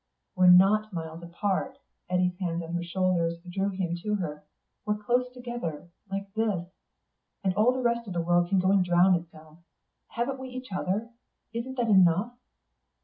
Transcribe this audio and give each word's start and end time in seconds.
"We're 0.35 0.49
not 0.49 0.91
miles 0.91 1.21
apart." 1.21 1.77
Eddy's 2.09 2.35
hands 2.39 2.63
on 2.63 2.73
her 2.73 2.81
shoulders 2.81 3.37
drew 3.47 3.69
her 3.69 3.93
to 3.97 4.15
him. 4.15 4.41
"We're 4.83 4.95
close 4.97 5.29
together 5.31 5.91
like 6.09 6.33
this. 6.33 6.67
And 7.43 7.53
all 7.53 7.71
the 7.71 7.83
rest 7.83 8.07
of 8.07 8.13
the 8.13 8.21
world 8.21 8.49
can 8.49 8.57
go 8.57 8.71
and 8.71 8.83
drown 8.83 9.13
itself. 9.13 9.59
Haven't 10.07 10.39
we 10.39 10.49
each 10.49 10.71
other, 10.71 11.01
and 11.01 11.09
isn't 11.53 11.77
it 11.77 11.87
enough?" 11.87 12.35